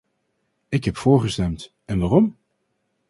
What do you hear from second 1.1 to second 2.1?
gestemd, en